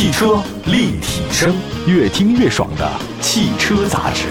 [0.00, 1.54] 汽车立体声，
[1.86, 4.28] 越听越爽的汽车杂志。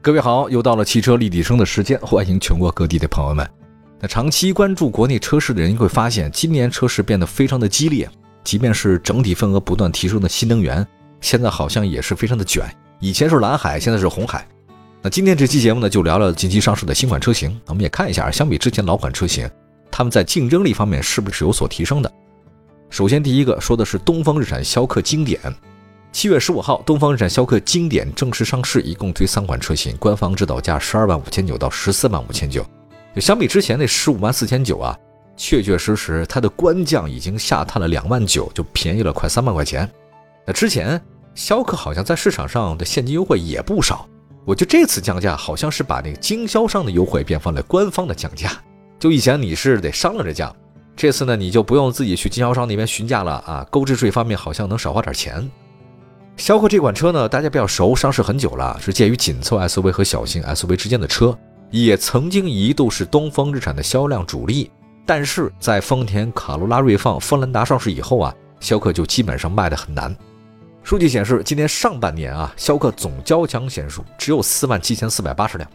[0.00, 3.44] 各位好，又到了汽车立体声的时间，欢迎全国各地的朋友们。
[3.98, 8.08] 那长期关注国内车市的人会发现，今年车市变得非常的激烈，
[8.44, 10.86] 即便是整体份额不断提升的新能源，
[11.20, 12.64] 现在好像也是非常的卷。
[13.00, 14.46] 以前是蓝海，现在是红海。
[15.02, 19.50] 那今天这期节目呢，就聊聊近期上市的新款车型，我们也看一下，相比之前老款车型，
[19.90, 22.12] 他们在竞争力方面是不是有所提升的。
[22.88, 25.40] 首先，第一个说的是东风日产逍客经典。
[26.12, 32.66] 七月十五号，东风日产逍客经典正式上市，一共推三款车型，官方指导价十二万五千九到十四万五千九。
[33.14, 34.98] 就相比之前那十五万四千九啊，
[35.36, 39.88] 确确实实它的官降已经下探了两万九，就便宜了快三万块钱。
[40.44, 41.00] 那之前
[41.34, 44.08] 逍客好像在市场上的现金优惠也不少，
[44.44, 48.50] 我觉得这次降价好像是把那个经销商的优惠变成了官方的降价。
[49.00, 50.54] 就以前你是得商量着降，
[50.94, 55.50] 这次呢你就不用自己去经销商那边询价了啊，购置税方面好像能少花点钱。
[56.36, 61.36] 逍客这款车呢，大家比较熟，上市很久了，是介于紧凑 SUV 和小型 SUV 之间的车，
[61.70, 64.70] 也曾经一度是东风日产的销量主力。
[65.06, 70.14] 但是在丰田卡罗拉锐放、锋兰达上市以后啊，逍客就基本上卖的很难。
[70.82, 75.68] 数据显示，今年上半年啊，逍客总交强险数只有四万七千四百八十辆。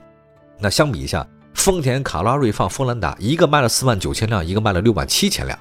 [0.57, 1.27] 那相比一下，
[1.65, 5.57] 丰田卡罗拉瑞放、锋兰达一个卖了四万九千辆，一个卖了六万七千辆，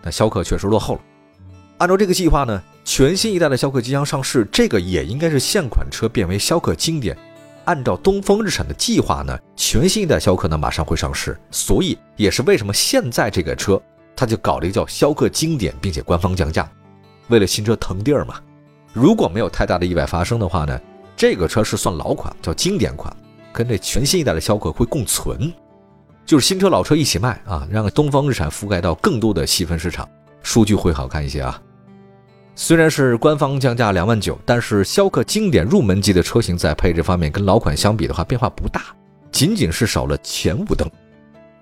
[0.00, 1.00] 那逍客确实落后了。
[1.78, 2.62] 按照这个计划呢？
[2.84, 7.18] 全新一代的逍客即将上市，这个也应该是现款车变为逍客经典。
[7.64, 13.82] 按照东风日产的计划呢，全新一代逍客呢马上会上市，所以也是为什么现在这个车
[14.14, 16.70] 它就搞了一个叫逍客经典，并且官方降价，
[17.26, 18.36] 为了新车腾地儿嘛。
[18.92, 20.80] 如果没有太大的意外发生的话呢，
[21.16, 23.12] 这个车是算老款，叫经典款，
[23.52, 25.52] 跟这全新一代的逍客会共存，
[26.24, 30.08] 就是新车老车一起卖啊，让东风日产覆盖到更多的细分市场，
[30.42, 31.60] 数据会好看一些啊。
[32.54, 38.82] 虽然是官方降价两万九，但是逍客经典入门级的车型在配置方面跟老款相比的话变化不大，
[39.32, 40.88] 仅仅是少了前雾灯、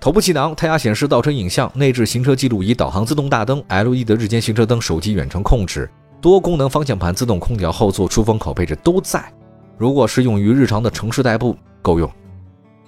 [0.00, 5.88] 头部气囊、胎压显示、倒车影像、内置行车记录仪、导航自动大灯、LED 的日间行车灯、手机远程控制、
[6.20, 9.32] 多功能方向盘、自动空调、后座出风口配置都在。
[9.76, 12.10] 如果是用于日常的城市代步，够用。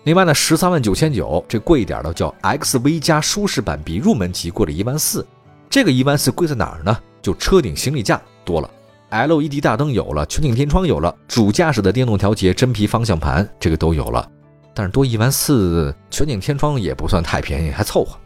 [0.04, 5.26] 另外呢，十三万九千九，这贵一点的叫 XV 加舒适版，比入门级贵了一万四。
[5.68, 6.98] 这个一万四贵在哪儿呢？
[7.20, 8.70] 就车顶行李架多了
[9.10, 14.26] ，LED 大灯有了，全景天窗有了，主驾驶的电动调节真皮方向盘这个都有了，
[14.74, 18.16] 但是多一万四，全景天窗也不算太便宜，还凑合。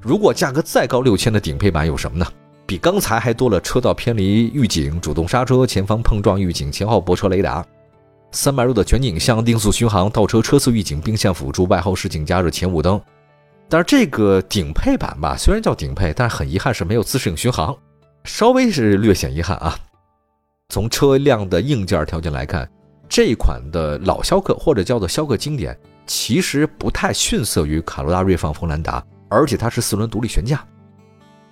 [0.00, 2.26] 如果价格再高六千的顶配版有什么呢？
[2.66, 7.64] 比刚才还多了车道偏离预警、主动刹车、前方碰撞预警、前后泊车雷达、
[8.34, 13.00] 三百度的全景影像、定速巡航、倒车车速预警、并线辅助、外后视镜加热、前雾灯。
[13.68, 17.74] 但是这个顶配版吧，虽然叫顶配，但是很遗憾是没有自适应巡航。
[18.24, 19.78] 稍微是略显遗憾啊。
[20.68, 22.68] 从车辆的硬件条件来看，
[23.08, 30.62] 这款的老逍客或者叫做逍客经典，其实不太逊色于卡罗拉锐放、锋兰达，而且它是四轮独立悬架。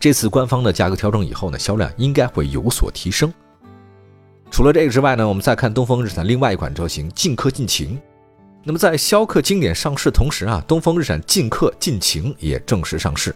[0.00, 3.32] 这次官方的价格调整以后呢，销量应该会有所提升。
[4.53, 7.99] 除了这个之外呢，我们再看东风日产另外一款车型劲客劲情。
[8.63, 13.35] 那么在逍客经典上市同时啊，东风日产劲客劲情也正式上市，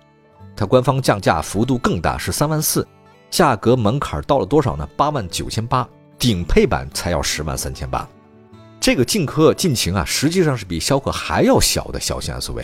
[0.55, 2.87] 它官方降价幅度更大，是三万四。
[3.31, 4.87] 价格门槛到了多少呢？
[4.95, 5.89] 八万九千八，
[6.19, 8.07] 顶配版才要十万三千八。
[8.79, 12.63] 这个劲客劲情啊，实际上是比逍客还要小的小型 SUV。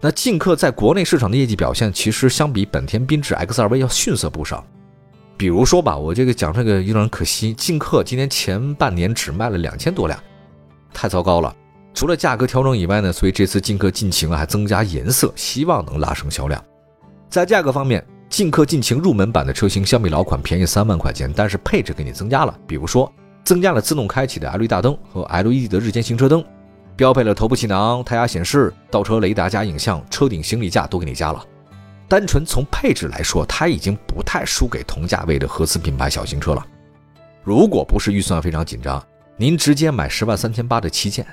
[0.00, 4.66] 那劲客在国内市场的业绩表现，其实相比本田缤智 X2V 要逊色不少。
[5.36, 10.18] 比如说吧，我这个讲这个有点可惜，劲客今年前半年只卖了两千多辆，
[10.92, 11.54] 太糟糕了。
[11.92, 16.62] 除了价格调整以外呢，所以这次劲客劲情啊还增加颜色，希望能拉升销量。
[17.28, 18.04] 在价格方面。
[18.30, 23.12] 劲客劲情入门版的车型相比老款便宜三万块钱，但是配置给你增加了，比如说
[23.44, 26.44] 增加了自动开启的 LED 大灯和 LED 的日间行车灯，
[26.96, 31.44] 标配了头部气囊、胎压显示、倒车雷达加影像、车顶行李架都给你加了。
[32.08, 36.64] 单纯从配置来说，它已经不太输给同价位的合资品牌小型车了。
[37.42, 39.04] 如果不是预算非常紧张，
[39.36, 41.26] 您直接买十万三千八的旗舰，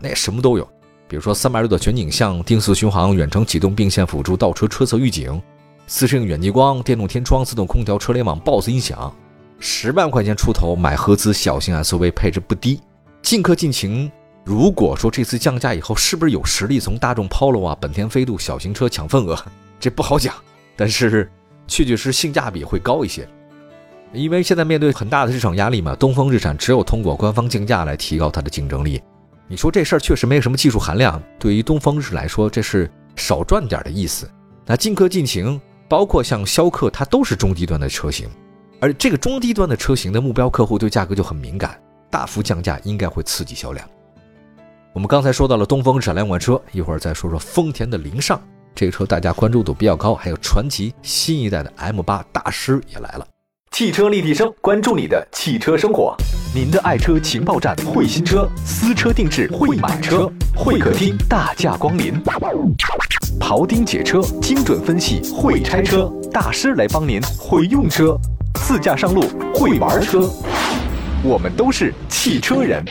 [0.00, 0.64] 那什么都有，
[1.08, 5.40] 比如说三百六的全景像、定速巡航、远程启动、并线辅助、倒车车侧预警。
[5.86, 9.10] 自适应远近光、电动天窗、自动空调、车联网、BOSS 音响，
[9.58, 12.80] 十万块钱出头买合资小型 SUV，配置不低。
[13.22, 14.12] 劲客尽情，
[14.44, 19.34] 如果说这次降价以后，是不是有实力从大众 Polo 啊、本田飞度小型车抢份额？
[19.78, 20.34] 这不好讲。
[20.76, 21.30] 但是
[21.66, 23.28] 确确实性价比会高一些，
[24.12, 29.02] 因为现在面对很大的市场压力嘛，东风日产只有通过官方竞价来提高它的竞争力。
[29.48, 34.30] 你说这事儿确实没有什么技术含量，对于东风日来说，这是少赚点的意思。
[34.64, 38.28] 那金科进擎，包括像逍客，它都是中低端的车型，
[38.80, 41.80] 而这个中低端的车型的目标客户对价格就很敏感，
[42.10, 43.88] 大幅降价应该会刺激销量。
[44.92, 48.40] 我们刚才说到了东风日产两款车，一会儿再说说丰田的凌尚，
[48.78, 53.26] 这个车大家关注度比较高，还有传祺新一代的 M8 大师也来了。
[53.72, 56.16] 汽车立体声，关注你的汽车生活，
[56.54, 62.22] 您的爱车情报站，会新车，私车定制，会买车，会客厅大驾光临，
[63.40, 68.16] 庖丁解车，精准分析，会拆车大师来帮您，会用车，
[68.60, 70.30] 自驾上路，会玩车，
[71.24, 72.84] 我们都是汽车人。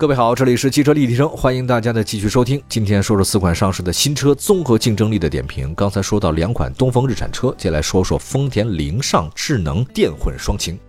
[0.00, 2.58] 各位好，这里是汽车立体声，欢迎大家的继续收听。
[2.70, 5.74] 今天说说四款上市的新车综合竞争力的点评。
[5.74, 10.80] 刚才说到两款东风日产车，接下来说说丰田凌尚智能电混双擎。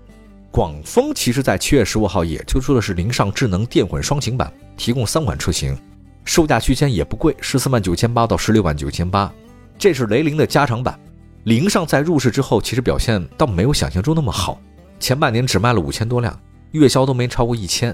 [0.49, 5.77] 广丰其实在七月十五号也推出的是凌尚智能电混双擎版，提供三款车型，
[6.23, 9.29] 售价区间也不贵，十四万九千八到十六万九千八。
[9.77, 10.97] 这是雷凌的加长版。
[11.43, 14.57] 凌尚在入市之后，其实表现倒没有想象中那么好，
[15.01, 16.39] 前半年只卖了五千多辆，
[16.71, 17.93] 月销都没超过一千。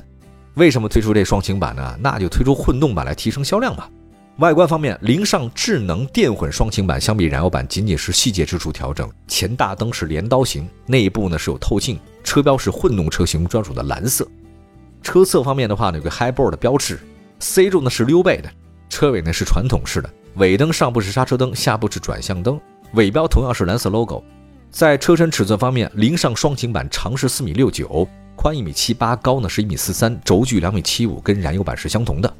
[0.55, 1.97] 为什么推出这双擎版呢？
[2.01, 3.89] 那就推出混动版来提升销量吧。
[4.37, 14.27] 外观方面，凌尚智能电混双擎版相比燃油版仅仅是细节之处调整，前大灯是镰刀形，内部呢是有透镜，车标是混动车型专属的蓝色。
[15.01, 16.99] 车侧方面的话呢，有个 Highboard 的标志
[17.39, 18.49] ，C 柱呢是溜背的，
[18.89, 22.59] 车尾呢是传统式的，尾灯上部是刹车灯，下部是转向灯，
[22.93, 24.23] 尾标同样是蓝色 logo。
[24.69, 28.07] 在车身尺寸方面，凌尚双擎版长是四米六九。
[28.37, 32.33] 宽一米七八，高呢是一米四三，轴距两米七五，跟燃油版是相同的。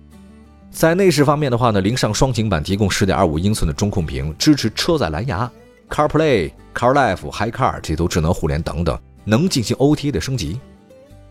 [0.69, 5.51] 在内饰方面的话呢，凌尚双擎版提供十点二五英寸的中控屏，支持车载蓝牙、
[5.89, 10.59] CarPlay、CarLife、HiCar 这都智能互联等等，能进行 OTA 的升级。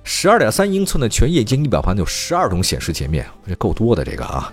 [0.02, 4.52] 十二点三英寸的全液晶仪表盘有十二种显示界面，这够多的这个啊。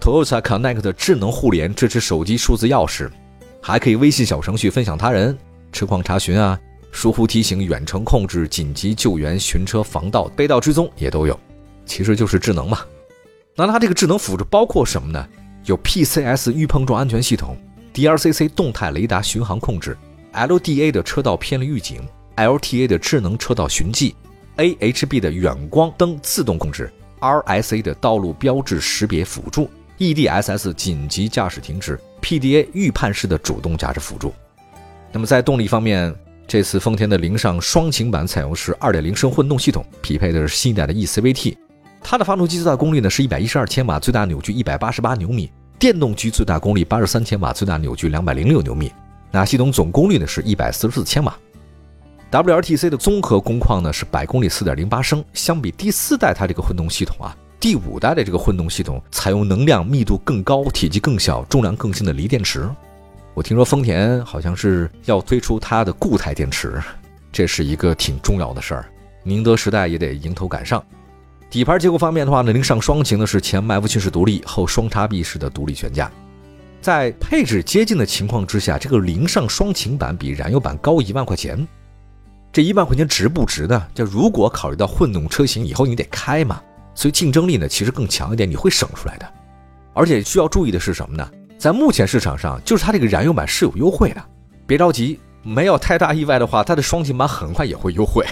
[0.00, 3.10] Toyota Connect 智能互联支持手机数字钥匙，
[3.60, 5.36] 还可以微信小程序分享他人
[5.72, 6.58] 车况查询啊。
[6.98, 11.38] 疏忽提醒、远程控制、紧急救援、寻车防盗、被盗追踪也都有，
[11.86, 12.80] 其实就是智能嘛。
[13.54, 15.24] 那它这个智能辅助包括什么呢？
[15.64, 17.56] 有 PCS 预碰撞安全系统、
[17.94, 19.96] DRCC 动态雷达巡航控制、
[20.32, 22.02] LDA 的车道偏离预警、
[22.34, 24.16] LTA 的智能车道寻迹、
[24.56, 34.34] AHB 的远光灯自动控制、RSA 的道路标志识别辅助、EDSS 紧急驾驶停止、PDA 预判式的主动驾驶辅助。
[35.12, 36.12] 那么在动力方面，
[36.48, 41.54] 这次丰田的凌尚双擎版采用是2.0升混动系统，匹配的是新一代的 eCVT。
[42.00, 48.90] 它的发动机最大功率呢是112千瓦，最大扭矩188牛米；电动机最大功率83千瓦，最大扭矩206牛米。
[49.30, 51.36] 那系统总功率呢是144千瓦。
[52.30, 55.22] WLTC 的综合工况呢是百公里4.08升。
[55.34, 62.66] 相比第四代它这个混动系统啊，第五代的这个混动系统采用能量密度更高、体积更小、重量更轻的锂电池。
[63.38, 66.82] 我听说丰田好像是要推出它的固态电池，
[67.30, 68.84] 这是一个挺重要的事儿。
[69.22, 70.84] 宁德时代也得迎头赶上。
[71.48, 76.10] 底盘结构方面的话呢，凌尚双擎呢是前麦弗逊式独立，后双叉臂式的独立悬架。
[76.80, 81.64] 在配置接近的情况之下，这个凌尚双擎版比燃油版高一万块钱。
[82.52, 83.86] 这一万块钱值不值呢？
[83.94, 86.60] 就如果考虑到混动车型以后你得开嘛，
[86.92, 89.32] 所以竞争力呢其实更强一点，你会省出来的。
[89.94, 91.30] 而且需要注意的是什么呢？
[91.58, 94.24] 在目前市场上，就是它这个燃油版是有优惠的，
[94.64, 98.24] 别着急，没有太大意外的话，它的双擎版很快也会优惠。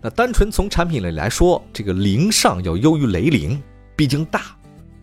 [0.00, 3.62] 那单纯从产品力来说，这个凌尚要优于雷凌，
[3.94, 4.40] 毕竟大。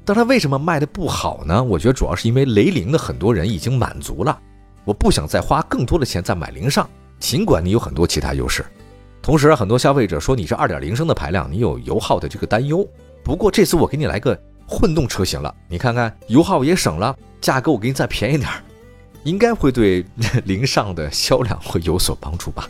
[0.04, 1.62] 但它为什么卖的不好呢？
[1.62, 4.36] 我觉得主要是因为雷凌的很多人已经满足了，
[4.84, 8.66] 我不想再花更多的钱再买凌尚，尽管你有很多其他优势。
[9.22, 12.84] 同时，很多消费者说你是2.0升的排量，你有油耗的这个担忧。
[13.24, 14.36] 不过这次我给你来个。
[14.68, 18.62] 混动车型了，你看看油耗也省了，价格我给你再便宜点儿，
[19.24, 20.06] 应该会对
[20.46, 22.70] 凌尚的销量会有所帮助吧？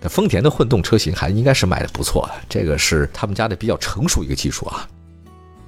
[0.00, 4.88] 那丰田的混动车型还应该是卖的不错的，这个是他们家的比较成熟一个技术啊。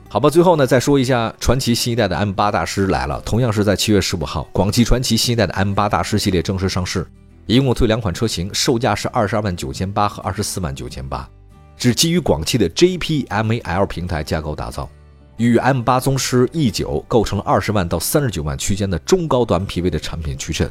[0.09, 7.05] 好吧，最后呢再说一下，传祺新一代的 M8 大师来了，同样是在七月十五号，广汽传祺新一代的 M8 大师系列正式上市，
[7.47, 11.29] 一共推两款车型，售价是二十二万九千八和二十四万九千八，
[11.77, 14.89] 是基于广汽的 JPMAL 平台架构打造。
[15.37, 20.71] 与 M8 宗师 E9 构成了二十万到三十九万区间的中高端 MPV 的产品矩阵，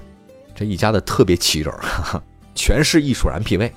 [0.55, 1.73] 这一家的特别齐整，
[2.55, 3.71] 全是艺术 MPV。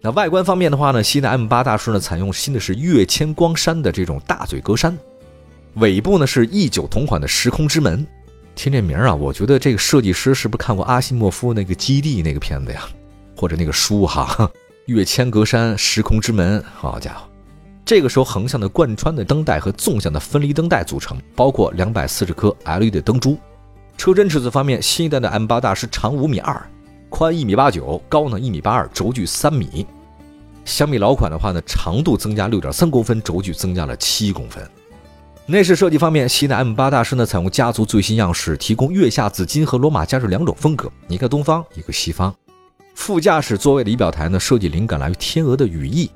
[0.00, 4.94] 那外观方面的话呢，新的 M8 大师呢采用新的是跃迁光栅的这种大嘴格栅，
[5.74, 8.06] 尾部呢是 E9 同款的时空之门。
[8.54, 12.82] 听这名啊，我觉得这个设计师是不是看过阿西莫夫那个基地那个片子呀，
[13.36, 14.50] 或者那个书哈？
[14.86, 17.29] 跃迁格栅，时空之门，好家伙！
[17.90, 23.36] 这个时候横向的贯穿的灯带和纵向的分离灯带组成，包括两百四十颗 LED 灯珠。
[23.98, 26.64] 车身尺寸方面，新一代的 M8 大师长五米二，
[27.08, 29.84] 宽一米八九，高呢一米八二，轴距三米。
[30.64, 34.64] 相比老款的话呢，长度增加六点三公分，轴距增加了七公分。
[35.46, 42.32] 内饰设计方面，新的 M8 大师呢采用家族最新样式，提供月下紫金和罗马假日两种风格，一个东方，一个西方。
[42.94, 46.08] 副驾驶座位的仪表台呢，设计灵感来于天鹅的羽翼。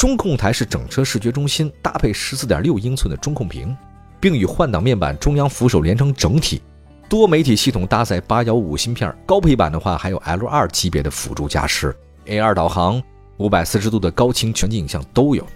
[0.00, 3.76] 中控台是整车视觉中心，搭配十四点六英寸的中控屏，
[4.18, 6.62] 并与换挡面板、中央扶手连成整体。
[7.06, 13.02] 多媒体系统搭载八幺五芯片，高配版的话还有 L2 级别的辅助驾驶、A2 导航、
[13.36, 15.46] 五百四十度的高清全景影像都有。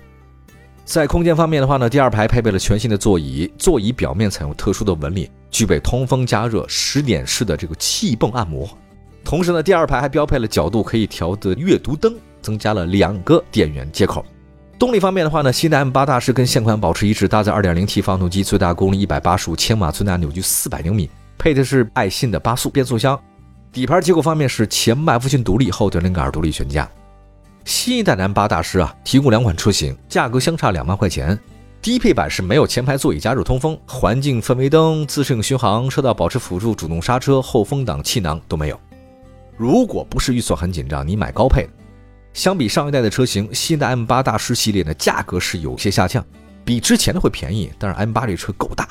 [0.84, 8.68] 在空间方面的话呢，第二排配备了全新的座椅，座椅表面采用特殊的纹理，具备通风加热、十点式的这个气泵按摩。
[9.24, 14.22] 同时呢，第二排还标配了角度可以调的阅读灯，增加了两个电源接口。
[14.78, 23.19] 动力方面的话呢，新的 M8 大师跟现款保持一致，搭载 2.0T 发动机，最大功率185千瓦，最大扭矩400牛米，配的是爱信的八速变速箱。
[23.73, 26.88] 底盘结构方面是前麦弗逊独立，后电灵杆独立悬架。
[27.64, 31.38] 新一代的 M8 大师啊，提供两款车型，价格相差两万块钱。
[31.81, 38.81] 低配版是没有前排座椅加热通风、环境氛围灯、自适应巡航、车道保持辅助、主动刹车、后风挡、气囊都没有。
[39.57, 41.69] 如果不是预算很紧张，你买高配的。
[42.35, 46.23] 相比上一代的车型，新的 M8 大师系列呢，价格是有些下降，
[46.64, 47.73] 比之前的会便宜。
[47.79, 48.88] 但是 M8 这车够大，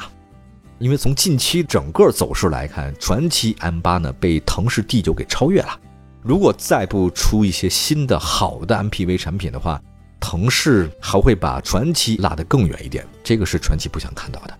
[0.79, 5.77] 因为从近期整个走势来看，传祺 M8 呢被腾势 D9 给超越了。
[6.21, 9.79] 如果再不出一些新的好的 MPV 产品的话，
[10.21, 14.57] 腾势还会把传祺拉得更远一点，这个是传祺不想看到的。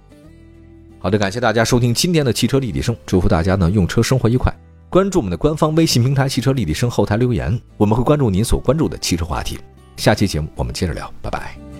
[1.00, 4.54] 好的，感谢大家收听今天的汽车立体声，祝福大家呢用车生活愉快。
[4.94, 9.58] 关注我们的官方微信平台“汽车立体声”后台留言，我们会关注您所关注的汽车话题。
[9.98, 11.73] 下期节目我们接着聊，拜拜。